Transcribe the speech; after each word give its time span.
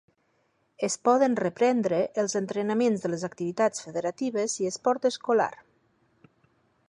Es 0.85 0.93
poden 1.07 1.35
reprendre 1.41 1.99
els 2.23 2.35
entrenaments 2.41 3.05
de 3.05 3.13
les 3.15 3.27
activitats 3.29 3.85
federatives 3.89 4.55
i 4.63 4.69
esport 4.75 5.09
escolar. 5.11 5.53